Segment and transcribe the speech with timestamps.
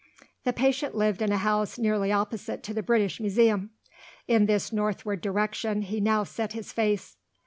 [0.45, 3.69] The patient lived in a house nearly opposite to the British Museum.
[4.27, 7.17] In this northward direction he now set his face.